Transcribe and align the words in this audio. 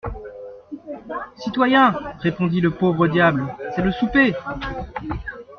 Citoyen, 1.35 1.91
répondit 2.21 2.59
le 2.59 2.71
pauvre 2.71 3.07
diable, 3.07 3.45
c'est 3.75 3.83
le 3.83 3.91
souper. 3.91 4.33